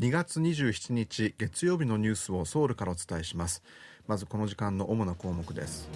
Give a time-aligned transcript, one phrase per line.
[0.00, 3.62] 2月27日月曜日のニュースをソウルからお伝えします。
[4.06, 5.90] まずこの時間の主な項目です。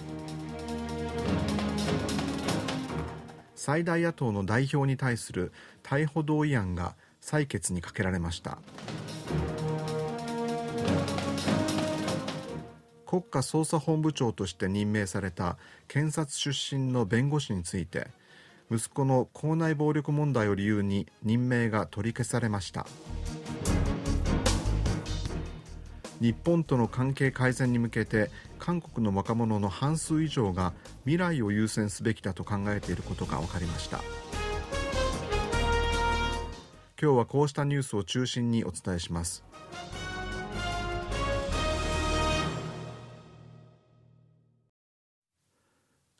[3.55, 5.51] 最大野党の代表に対する
[5.81, 8.59] 逮捕同意案が採決にかけられました。
[13.07, 18.09] 国家捜査本部長として任命された検察出身の弁護士について
[18.69, 22.85] 息子の校内暴力問題を理由に任命が取り消されました。
[26.25, 33.99] 日本との関係改善に向けて韓国の若者の半数以上が未来を優先すべきだと考えていることが分かりました。
[36.99, 39.43] 今日はこうしたニュースを中心にお伝えします。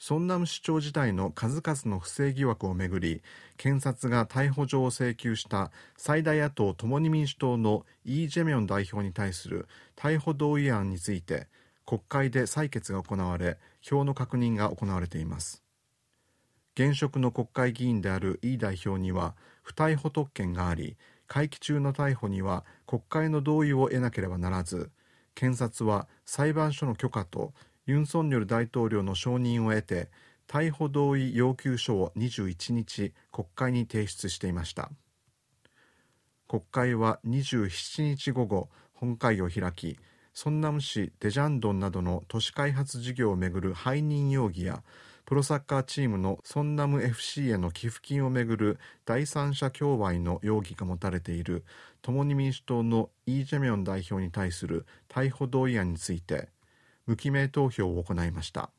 [0.07, 3.23] ソンナム市長時代の数々の不正疑惑をめぐり
[3.57, 11.47] 検察が逮捕状を請求した最大野党共に民主党のイ・ジェミョン代表に対する逮捕同意案について
[11.87, 15.63] 国会で採決が行われ票の確認が行われています。
[16.75, 24.91] 現職の国会議員であるイ代表には不逮捕特権があり会期中の逮捕には国会の同意を得なければならず
[25.33, 27.53] 検察は裁判所の許可と
[27.85, 30.09] ユン・ソンニョル大統領の承認を得て
[30.47, 34.89] 逮捕同意要求書を21日国会に提出していました。
[36.47, 39.97] 国会は27日午後本会を開き
[40.33, 44.83] ソンナム市デジャンドンなどの都市開発事業をめぐる背任容疑や
[45.25, 51.65] プロサッカーチームのソンナム FC への寄付金をめぐる第三者協賄の容疑が持たれている。
[52.03, 56.49] 共に民主党のイ・ジェミョン代表に対する逮捕同意案について
[57.05, 58.69] 無記名投票を行いました。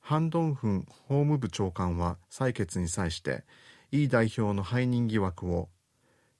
[0.00, 3.44] ハン・ドンフン法務部長官は採決に際して
[3.90, 5.68] イ代表の背任疑惑を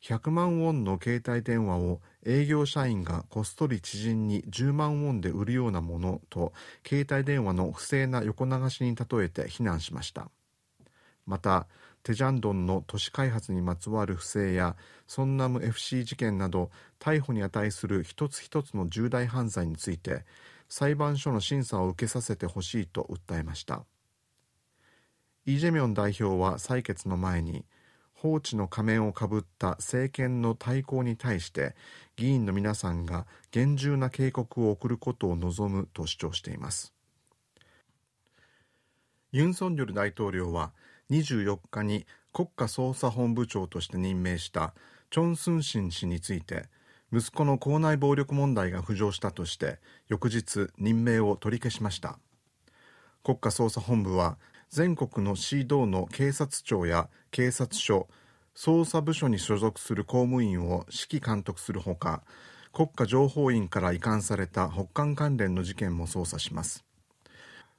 [0.03, 6.53] 100万ウォンの携帯電話を営業社員がこっそり知人に10万ウォンで売るようなものと
[6.87, 10.31] 携帯電話の不正な横流しに例えて非難しました。
[11.27, 11.67] また
[12.07, 14.77] テジャンドンの都市開発にまつわる不正や
[15.09, 20.25] ソンナム FC 事件など逮捕に値する一つ一つの重大犯罪について
[20.69, 23.85] 裁判所の審査を受けさせてほしいと訴えました。
[25.47, 27.65] イ・ジェミョン代表は採決の前に
[28.15, 31.75] 放置の仮面をかぶった政権の対抗に対して
[32.15, 36.95] 議員の皆さんが厳重な警告を送ることを望むと主張しています。
[39.33, 40.73] ユン・ソンニョル大統領は
[41.11, 44.75] 24日に国家捜査本部長として任命した
[45.11, 46.69] チョン・スンシン氏について
[47.13, 49.79] 息子の校内暴力問題が浮上したとして
[50.09, 52.19] 翌日任命を取り消しました。
[53.23, 54.39] 国家捜査本部は
[54.71, 58.09] 全国の市道の警察庁や警察署
[58.57, 62.23] 捜査部署に所属する公務員を指揮監督するほか
[62.73, 66.86] 国家情報院から移管された北韓関連の事件も捜査します。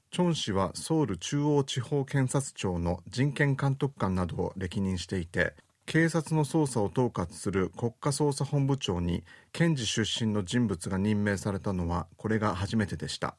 [0.10, 5.54] チョン氏はソウル中央地方検察庁の人権監督官などを歴任していて
[5.86, 9.24] 警察の捜査を統括する国家捜査本部長に
[9.54, 13.36] 検事出身の人物が任命されたのはこれが初めてでした。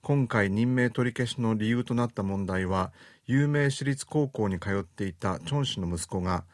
[0.00, 2.92] 今回任命取り消しの理由となった問題は
[3.26, 6.44] 有名私立高校に通っていたチョン氏の息子が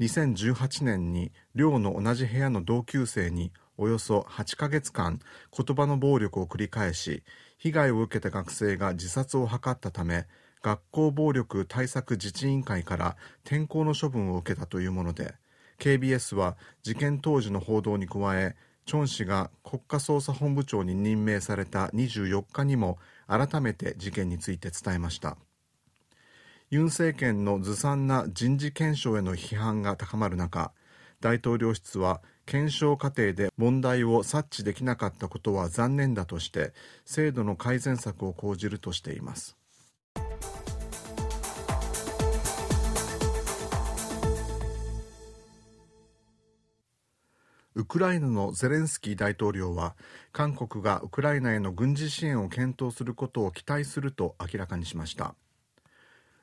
[0.00, 5.20] 2018年に寮の同じ部屋の同級生におよそ8ヶ月間
[5.56, 7.22] 言葉の暴力を繰り返し
[7.58, 10.26] 被害を受けた学生が自殺を図ったため
[10.62, 15.34] 学校暴力対策自治委員会から転校の処分を受けたというもので
[15.78, 25.36] KBS は事件当時の報道に加えチョン氏が国家捜査本部長に任命された24日にも改めて事件について伝えました。
[26.70, 30.72] ユン政権のずさんな人事検証への批判が高まる中
[31.20, 36.72] 大統領室は検証過程で問題を察知できなかったことは残念だとして
[37.04, 39.56] 制度の改善策を講じるとしています。
[47.74, 49.96] ウクライナのゼレンスキー大統領は
[50.32, 55.34] 韓国がウクライナへの軍事支援を検討することを期待すると明らかにしました。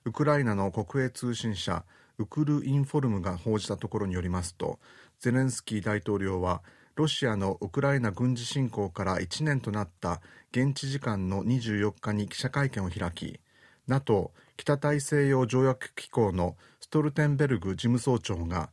[0.06, 1.86] ウクライナの国営通信社
[2.20, 4.80] ウクルインフォルムが報じたところによりますと
[5.24, 6.62] ゼレンスキー大統領は
[6.96, 10.20] ロシアのウクライナ軍事侵攻から1年となった
[10.52, 13.40] 現地時間の24日に記者会見を開き
[13.88, 18.70] NATO 北大西洋条約機構のストルテンベルグ事務総長が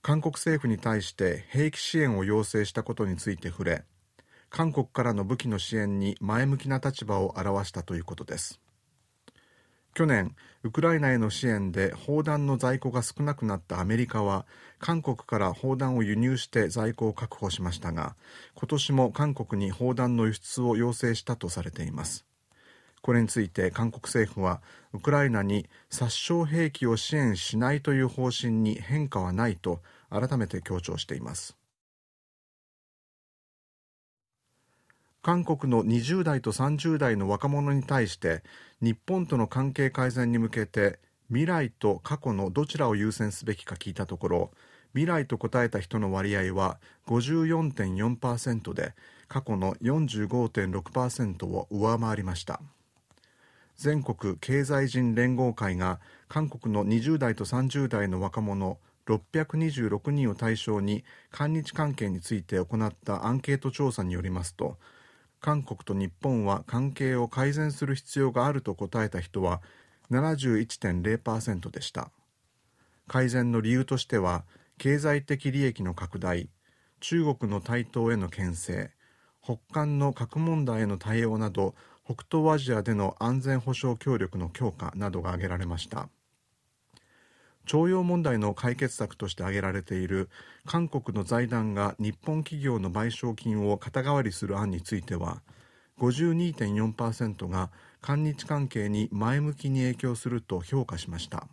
[0.00, 3.82] 韓国政府に対して兵器支援を要請したことについて触れ
[4.48, 8.60] 韓国からの武器の支援に前向きな立場を表したということです。
[10.00, 14.46] 去年ウクライナへの支援で砲弾の在庫が少なくなったアメリカは
[14.78, 18.16] 韓国から砲弾を輸入して在庫を確保しましたが
[18.54, 22.24] 今年も韓国に砲弾の輸出を要請したとされています。
[23.02, 24.62] これについて韓国政府は
[24.94, 31.59] ウクライナに殺傷兵器を支援しないという方針に変化はないと改めて強調しています。
[35.22, 38.42] 韓国の20代と30代の若者に対して
[38.80, 44.50] 日本との関係改善に向けて未来と過去のどちらを優先すべきか聞いたところ
[44.92, 48.94] 未来と答えた人の割合は54.4%で
[49.28, 52.60] 過去の45.6%を上回りました。
[53.76, 64.76] 全国経済人連合会が韓国の20代と30代の若者626人を対象に韓日関係について行ったアンケート調査によりますと
[65.40, 69.62] 韓国と日本は関係を改善する必要があると答えた人は
[70.10, 72.10] 71.0%でした。
[73.08, 74.44] 改善の理由としては
[74.78, 76.48] 経済的利益の拡大
[77.00, 78.90] 中国の台頭への牽制
[79.42, 86.08] 北韓の核問題への対応など北東アジアでの安全保障協力の強化などが挙げられました。
[87.70, 90.28] 徴用問題の解決策として挙げられている
[90.66, 95.40] 韓国の財団が日本企業の賠償金を肩代わりする案については
[96.00, 97.70] 52.4%が
[98.00, 101.46] 韓日関係に前向きに影響すると評価しました。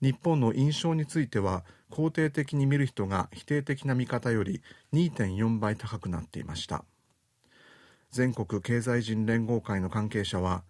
[0.00, 4.62] 日本の印象については肯定的に見る人が否定的な見方より
[4.94, 6.86] 2.4倍高くなっていました。
[8.10, 10.62] 全国経済人連合会の関係者は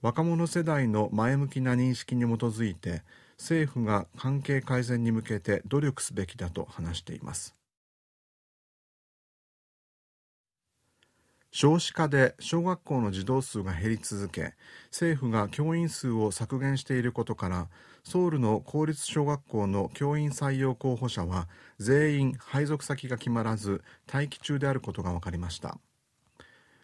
[0.00, 3.02] 若者世代の前向きな認識に基づいて
[3.38, 7.54] 政府が関係改善に向けて努力すべきだと話しています。
[11.50, 14.54] 少子化で小学校の児童数が減り続け
[14.90, 17.68] 政府が教員数を削減していることから
[18.04, 21.48] ソウルの公立小学校の教員採用候補者は
[21.78, 23.82] 全員配属先が決まらず
[24.12, 25.78] 待機中であることが分かりました。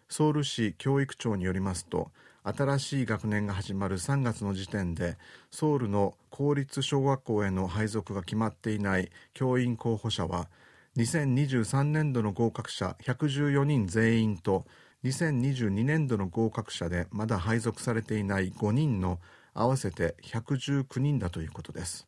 [0.09, 2.11] ソウル市教育庁によりますと
[2.47, 5.17] 新しい学年が始まる3月の時点で
[5.49, 10.47] ソウルの公立小学校への配属が決まっていない教員候補者は
[10.95, 14.65] 2023年度の合格者114人全員と
[15.03, 19.19] 2022年度の合格者でまだ配属されていない5人の
[19.55, 22.07] 合わせて119人だということです。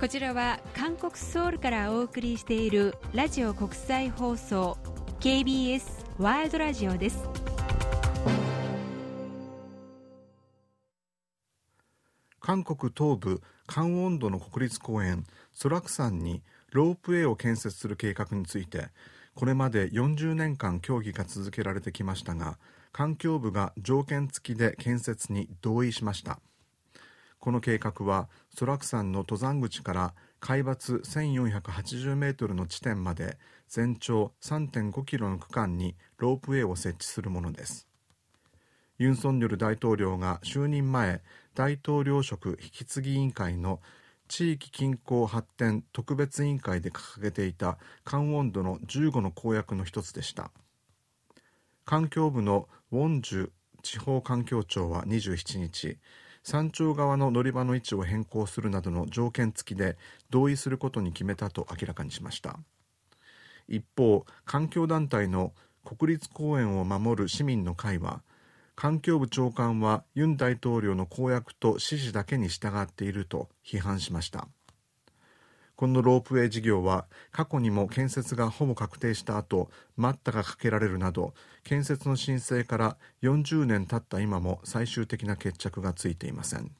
[0.00, 4.78] こちらは韓国ソウルからお送りしているラジオ国際放送
[5.20, 5.82] KBS
[6.18, 7.28] ワールドラジオです。
[12.40, 16.42] 韓国東部カンウォンドの国立公園ソラク山に
[16.72, 18.86] ロープウェイを建設する計画について
[19.34, 22.58] これまで40年間協議が続けられてきましたが
[22.90, 26.40] 環境部が条件付きで建設に同意しました。
[27.40, 37.88] この計画はソラク山の登山口から海抜1480メートルの地点まで全長3.5キロの区間にロープウェイを設置するものです。
[38.98, 41.22] ユン・ソンニョル大統領が就任前
[41.54, 43.80] 大統領職引き継ぎ委員会の
[44.28, 50.50] 地域均衡発展特別委員会で掲げていたカンウォンドの15の公約の一つでした。
[51.86, 53.50] 環境部のウォンジュ
[53.82, 55.96] 地方環境庁は27日
[56.42, 59.96] 山頂側の乗り場の位置を変更するなどの条件付きで
[60.30, 62.58] 同意することに決めたと明らかにしました。
[63.68, 65.52] 一方環境団体の
[65.84, 68.22] 国立公園を守る市民の会は
[68.74, 74.48] 環境部長官はユン大統領の公約と指示だけに従っていると批判しました。
[75.80, 81.32] このロープウェイ事業は過去にも建設がほぼ確定した後待ったがかけられるなど
[81.64, 86.70] 建設の申請から40年経った今も最終的な決着がついていません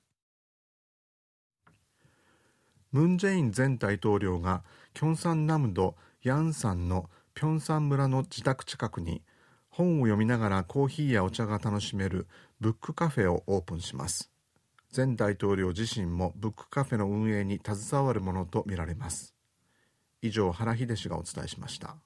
[2.92, 9.22] ムン・ジェイン前大統領がキョンサンナムドヤンサンのピョンサン村の自宅近くに
[9.70, 12.26] 本を読みながらコーヒーやお茶が楽しめる
[12.60, 14.30] ブックカフェをオープンします
[14.94, 19.36] 前大統領自身もブックカフェの運営に携わるものとみられます。
[20.20, 21.96] 以上原秀氏がお伝えしました。